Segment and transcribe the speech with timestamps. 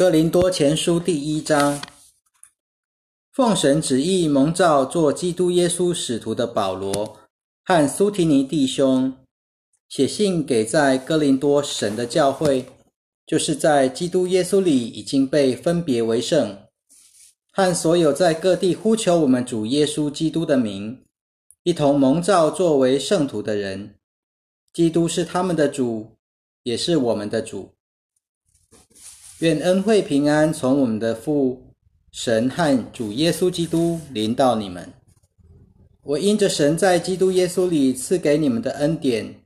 [0.00, 1.78] 哥林多前书第一章，
[3.32, 7.18] 奉神旨意蒙召做基督耶稣使徒的保罗
[7.66, 9.14] 和苏提尼弟兄，
[9.90, 12.64] 写信给在哥林多神的教会，
[13.26, 16.56] 就是在基督耶稣里已经被分别为圣，
[17.52, 21.04] 和所有在各地呼求我们主耶稣基督的名，
[21.64, 23.96] 一同蒙召作为圣徒的人。
[24.72, 26.16] 基督是他们的主，
[26.62, 27.74] 也是我们的主。
[29.40, 31.62] 愿恩惠平安从我们的父
[32.12, 34.92] 神和主耶稣基督临到你们。
[36.02, 39.36] 我因着神在基督耶稣里赐给你们的恩典，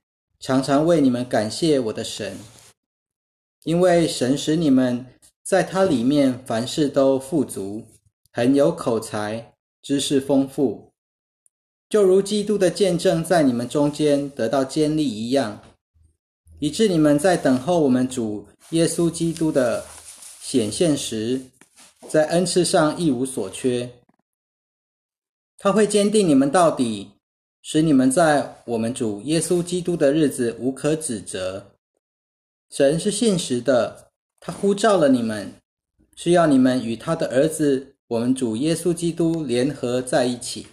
[0.41, 2.37] 常常为你们感谢我的神，
[3.63, 5.07] 因为神使你们
[5.45, 7.85] 在他里面凡事都富足，
[8.33, 10.91] 很有口才，知识丰富，
[11.89, 15.63] 就如基督的见证在你们中间得到建立一样。
[16.65, 19.85] 以致你们在等候我们主耶稣基督的
[20.41, 21.39] 显现时，
[22.09, 23.87] 在恩赐上一无所缺。
[25.59, 27.11] 他会坚定你们到底，
[27.61, 31.73] 使你们在我们主耶稣基督的日子无可指责。
[32.71, 35.53] 神是信实的，他呼召了你们，
[36.17, 40.67] 是要你们与他的儿子我们主耶稣基督联合在一起。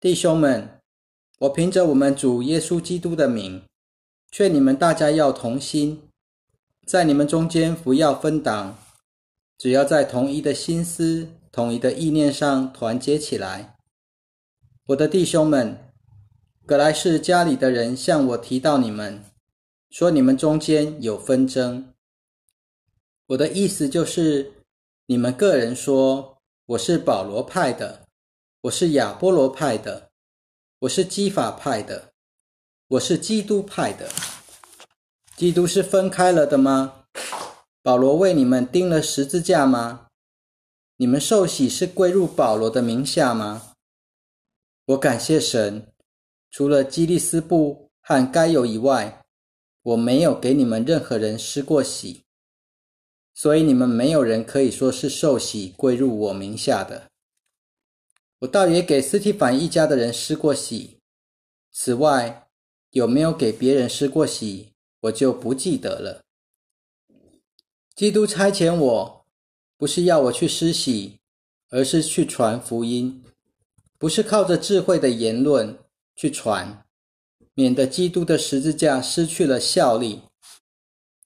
[0.00, 0.80] 弟兄们，
[1.40, 3.60] 我凭着我们主耶稣基督的名。
[4.30, 6.02] 劝你们大家要同心，
[6.86, 8.78] 在你们中间不要分党，
[9.58, 13.76] 只要在同一的心思、统一的意念上团结起来。
[14.86, 15.92] 我的弟兄们，
[16.64, 19.24] 格莱士家里的人向我提到你们，
[19.90, 21.92] 说你们中间有纷争。
[23.26, 24.52] 我的意思就是，
[25.06, 28.06] 你们个人说我是保罗派的，
[28.62, 30.10] 我是亚波罗派的，
[30.78, 32.09] 我是基法派的。
[32.90, 34.10] 我是基督派的，
[35.36, 37.04] 基督是分开了的吗？
[37.82, 40.08] 保罗为你们钉了十字架吗？
[40.96, 43.74] 你们受洗是归入保罗的名下吗？
[44.86, 45.86] 我感谢神，
[46.50, 49.22] 除了基利斯布和该有以外，
[49.82, 52.24] 我没有给你们任何人施过洗，
[53.34, 57.08] 所以你们没有人可以说是受洗归入我名下的。
[58.40, 60.98] 我倒也给斯提凡一家的人施过洗，
[61.70, 62.48] 此外。
[62.90, 66.22] 有没有给别人施过洗，我就不记得了。
[67.94, 69.26] 基督差遣我，
[69.76, 71.18] 不是要我去施洗，
[71.68, 73.22] 而是去传福音，
[73.98, 75.78] 不是靠着智慧的言论
[76.16, 76.84] 去传，
[77.54, 80.22] 免得基督的十字架失去了效力。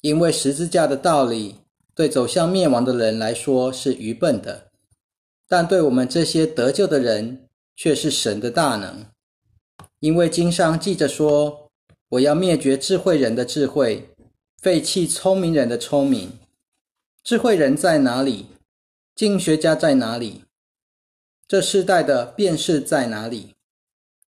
[0.00, 1.54] 因为十字架的道理
[1.94, 4.70] 对走向灭亡的人来说是愚笨的，
[5.48, 9.06] 但对我们这些得救的人却是神的大能。
[10.04, 11.70] 因为经上记着说
[12.10, 14.10] ：“我要灭绝智慧人的智慧，
[14.60, 16.30] 废弃聪明人的聪明。
[17.22, 18.44] 智慧人在哪里？
[19.14, 20.44] 经学家在哪里？
[21.48, 23.54] 这世代的辨识在哪里？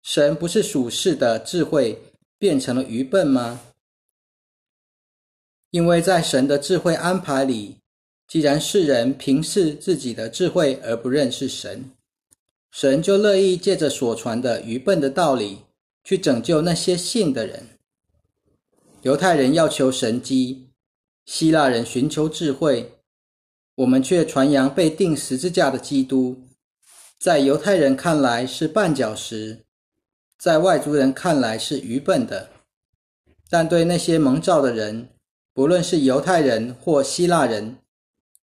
[0.01, 2.01] 神不是属世的智慧
[2.39, 3.59] 变成了愚笨吗？
[5.71, 7.75] 因为在神的智慧安排里，
[8.29, 11.91] 既然世人凭视自己的智慧而不认识神。”
[12.71, 15.59] 神就乐意借着所传的愚笨的道理，
[16.05, 17.67] 去拯救那些信的人。
[19.01, 20.69] 犹太人要求神机，
[21.25, 22.93] 希腊人寻求智慧，
[23.75, 26.43] 我们却传扬被钉十字架的基督。
[27.17, 29.65] 在犹太人看来是绊脚石，
[30.37, 32.51] 在外族人看来是愚笨的，
[33.49, 35.09] 但对那些蒙召的人，
[35.53, 37.77] 不论是犹太人或希腊人，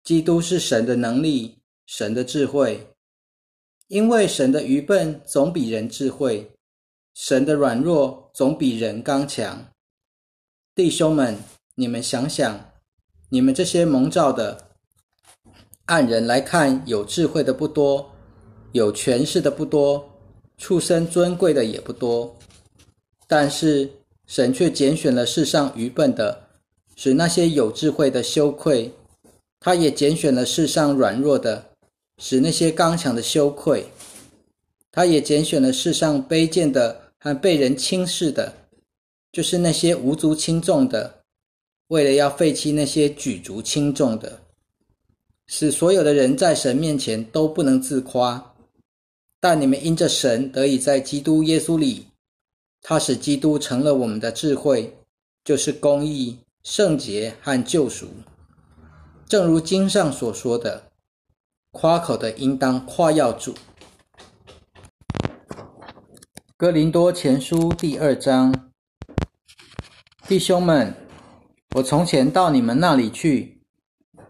[0.03, 2.89] 基督是神的能力，神的智慧。
[3.87, 6.51] 因为神的愚笨总比人智慧，
[7.15, 9.67] 神的软弱总比人刚强。
[10.75, 11.37] 弟兄们，
[11.75, 12.73] 你们想想，
[13.29, 14.71] 你们这些蒙召的，
[15.85, 18.11] 按人来看，有智慧的不多，
[18.73, 20.11] 有权势的不多，
[20.57, 22.35] 出身尊贵的也不多。
[23.27, 23.91] 但是
[24.27, 26.49] 神却拣选了世上愚笨的，
[26.97, 28.91] 使那些有智慧的羞愧；
[29.61, 31.71] 他也拣选了世上软弱的。
[32.19, 33.87] 使那些刚强的羞愧，
[34.93, 38.53] 他也拣选了世上卑贱的和被人轻视的，
[39.31, 41.23] 就是那些无足轻重的，
[41.87, 44.41] 为了要废弃那些举足轻重的，
[45.47, 48.55] 使所有的人在神面前都不能自夸。
[49.39, 52.09] 但你们因着神得以在基督耶稣里，
[52.81, 54.93] 他使基督成了我们的智慧，
[55.45, 58.09] 就是公义、圣洁和救赎。
[59.29, 60.91] 正如经上所说的。
[61.75, 63.55] 夸口的应当夸耀主。
[66.63, 68.71] 哥林多前书第二章，
[70.29, 70.95] 弟兄们，
[71.75, 73.65] 我从前到你们那里去，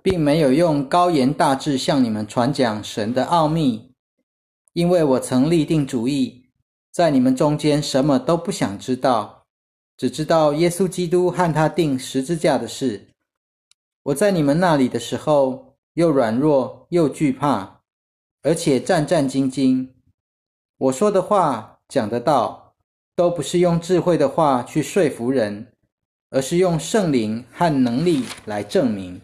[0.00, 3.92] 并没有用高言大志向你们传讲神的奥秘，
[4.72, 6.46] 因为我曾立定主意，
[6.90, 9.44] 在你们中间什么都不想知道，
[9.98, 13.08] 只知道耶稣基督和他定十字架的事。
[14.04, 17.82] 我在你们那里的时候，又软弱又惧怕，
[18.40, 19.86] 而且战战兢兢。
[20.78, 22.72] 我说的话、讲的道，
[23.14, 25.66] 都不是用智慧的话去说服人，
[26.30, 29.20] 而是用圣灵和能力来证明。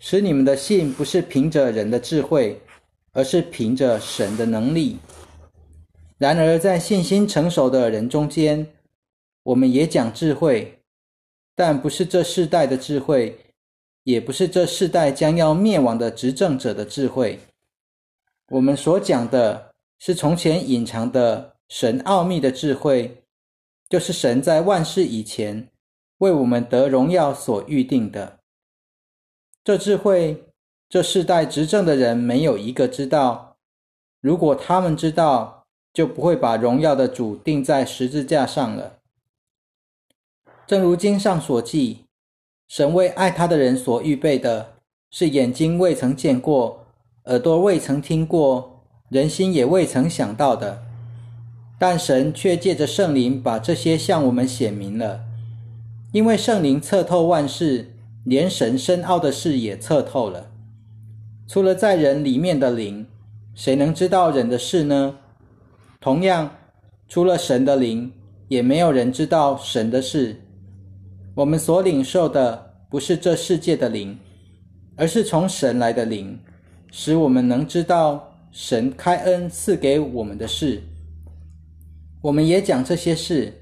[0.00, 2.60] 使你们的信不是凭着人的智慧，
[3.12, 4.98] 而是凭着神的能力。
[6.16, 8.66] 然而，在信心成熟的人中间，
[9.44, 10.80] 我们也讲智慧，
[11.54, 13.38] 但不是这世代的智慧，
[14.02, 17.38] 也不是这世代将要灭亡的执政者的智慧。
[18.48, 19.70] 我们所讲的
[20.00, 23.22] 是从前隐藏的神奥秘的智慧，
[23.88, 25.68] 就是神在万事以前
[26.18, 28.40] 为我们得荣耀所预定的。
[29.62, 30.44] 这智慧，
[30.88, 33.58] 这世代执政的人没有一个知道。
[34.22, 38.98] 如果他们知道，就不会把荣耀的主钉在十字架上了。
[40.66, 42.06] 正如经上所记，
[42.66, 44.76] 神为爱他的人所预备的，
[45.10, 46.86] 是眼睛未曾见过，
[47.24, 50.87] 耳朵未曾听过，人心也未曾想到的。
[51.78, 55.20] 但神却借着圣灵把这些向我们显明了，
[56.12, 57.94] 因为圣灵测透万事。
[58.24, 60.50] 连神深奥的事也测透了。
[61.46, 63.06] 除了在人里面的灵，
[63.54, 65.16] 谁能知道人的事呢？
[65.98, 66.54] 同样，
[67.08, 68.12] 除了神的灵，
[68.48, 70.42] 也没有人知道神的事。
[71.34, 74.18] 我们所领受的不是这世界的灵，
[74.94, 76.38] 而是从神来的灵，
[76.90, 80.82] 使我们能知道神开恩赐给我们的事。
[82.22, 83.52] 我们也讲这些事，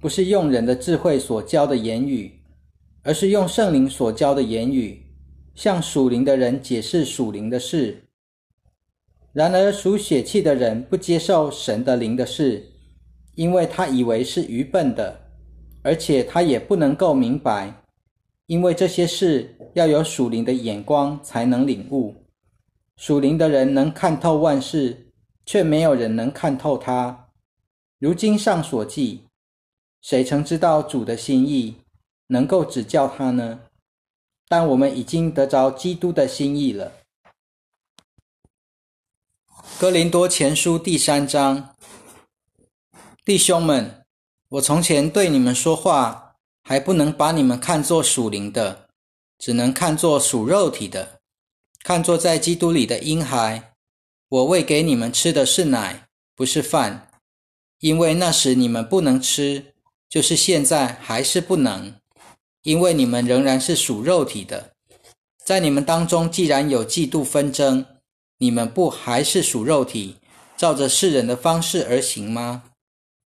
[0.00, 2.38] 不是用人的智慧所教的言语。
[3.04, 5.04] 而是用圣灵所教的言语，
[5.56, 8.00] 向属灵的人解释属灵的事。
[9.32, 12.64] 然而属血气的人不接受神的灵的事，
[13.34, 15.20] 因为他以为是愚笨的，
[15.82, 17.74] 而且他也不能够明白，
[18.46, 22.14] 因为这些事要有属灵的眼光才能领悟。
[22.96, 25.08] 属灵的人能看透万事，
[25.44, 27.21] 却没有人能看透他。
[28.02, 29.22] 如经上所记，
[30.00, 31.76] 谁曾知道主的心意？
[32.26, 33.60] 能够指教他呢？
[34.48, 36.94] 但我们已经得着基督的心意了。
[39.78, 41.76] 哥林多前书第三章，
[43.24, 44.04] 弟兄们，
[44.48, 46.34] 我从前对你们说话，
[46.64, 48.88] 还不能把你们看作属灵的，
[49.38, 51.20] 只能看作属肉体的，
[51.84, 53.74] 看作在基督里的婴孩。
[54.28, 57.11] 我喂给你们吃的是奶，不是饭，
[57.82, 59.74] 因为那时你们不能吃，
[60.08, 61.92] 就是现在还是不能。
[62.62, 64.74] 因为你们仍然是属肉体的，
[65.44, 67.84] 在你们当中既然有嫉妒纷争，
[68.38, 70.18] 你们不还是属肉体，
[70.56, 72.62] 照着世人的方式而行吗？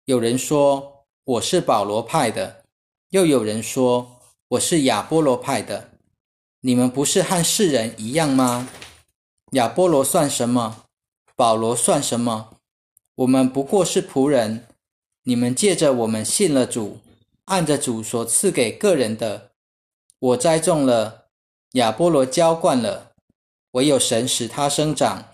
[0.05, 2.63] 有人说我是保罗派的，
[3.11, 5.91] 又有人说我是亚波罗派的，
[6.61, 8.67] 你们不是和世人一样吗？
[9.51, 10.85] 亚波罗算什么？
[11.35, 12.55] 保罗算什么？
[13.19, 14.65] 我们不过是仆人，
[15.23, 16.99] 你们借着我们信了主。
[17.45, 19.49] 按着主所赐给个人的，
[20.19, 21.25] 我栽种了，
[21.73, 23.11] 亚波罗浇灌了，
[23.71, 25.25] 唯有神使它生长。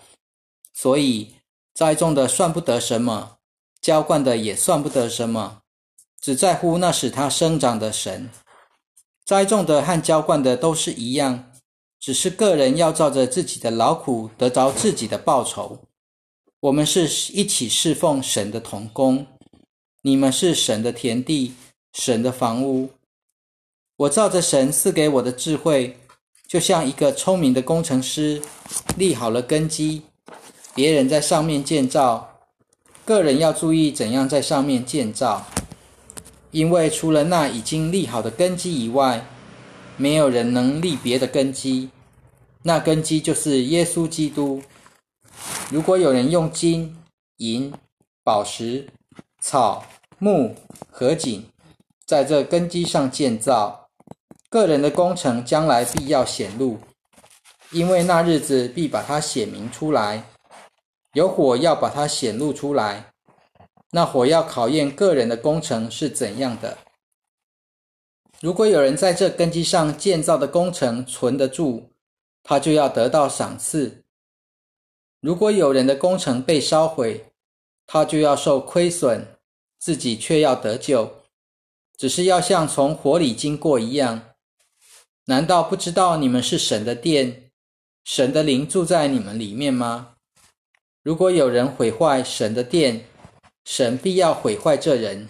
[0.72, 1.34] 所以
[1.74, 3.36] 栽种的算不得什么，
[3.80, 5.60] 浇灌的也算不得什么，
[6.20, 8.28] 只在乎那使它生长的神。
[9.24, 11.52] 栽种的和浇灌的都是一样，
[12.00, 15.85] 只是个人要照着自己的劳苦得着自己的报酬。
[16.60, 19.26] 我们是一起侍奉神的同工，
[20.02, 21.54] 你们是神的田地。
[21.98, 22.90] 神的房屋，
[23.96, 25.96] 我照着神赐给我的智慧，
[26.46, 28.42] 就像一个聪明的工程师，
[28.98, 30.02] 立好了根基。
[30.74, 32.38] 别人在上面建造，
[33.06, 35.46] 个人要注意怎样在上面建造，
[36.50, 39.26] 因为除了那已经立好的根基以外，
[39.96, 41.88] 没有人能立别的根基。
[42.64, 44.60] 那根基就是耶稣基督。
[45.70, 46.96] 如果有人用金
[47.38, 47.72] 银、
[48.22, 48.88] 宝石、
[49.40, 49.84] 草
[50.18, 50.54] 木
[50.90, 51.44] 和锦，
[52.06, 53.88] 在这根基上建造，
[54.48, 56.78] 个人的工程将来必要显露，
[57.70, 60.24] 因为那日子必把它显明出来。
[61.12, 63.12] 有火要把它显露出来，
[63.90, 66.76] 那火要考验个人的工程是怎样的。
[68.40, 71.90] 如果有人在这根基上建造的工程存得住，
[72.42, 74.04] 他就要得到赏赐；
[75.26, 77.24] 如果有人的工程被烧毁，
[77.84, 79.26] 他就要受亏损，
[79.76, 81.24] 自己却要得救。
[81.96, 84.36] 只是要像从火里经过一样，
[85.24, 87.50] 难道不知道你们是神的殿，
[88.04, 90.14] 神的灵住在你们里面吗？
[91.02, 93.04] 如果有人毁坏神的殿，
[93.64, 95.28] 神必要毁坏这人，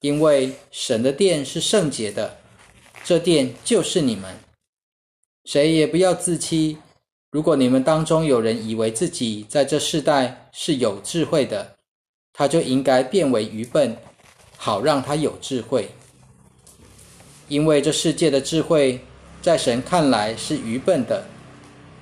[0.00, 2.38] 因为神的殿是圣洁的，
[3.04, 4.34] 这殿就是你们。
[5.44, 6.78] 谁也不要自欺。
[7.34, 11.74] 如果你们当中有人以为自己在这世代是有智慧的，
[12.32, 13.96] 他就应该变为愚笨，
[14.56, 15.88] 好让他有智慧。
[17.48, 19.00] 因为这世界的智慧，
[19.42, 21.26] 在神看来是愚笨的。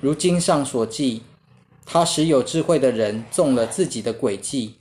[0.01, 1.23] 如经上所记，
[1.83, 4.75] 他使有智慧的人中了自己的诡计。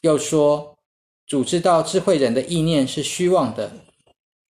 [0.00, 0.74] 又说，
[1.26, 3.70] 主知道智慧人的意念是虚妄的，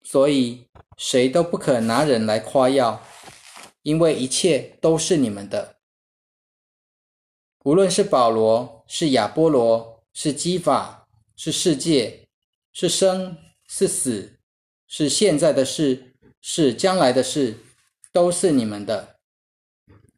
[0.04, 3.02] 所以谁都不可拿人来夸耀。
[3.82, 5.76] 因为一切都是你们的，
[7.64, 12.28] 无论是保罗，是亚波罗，是基法，是世界，
[12.72, 13.36] 是生，
[13.66, 14.38] 是死，
[14.86, 17.58] 是现在的事，是将来的事，
[18.12, 19.18] 都是你们的。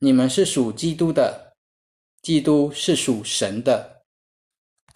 [0.00, 1.56] 你们是属基督的，
[2.20, 3.93] 基督是属神的。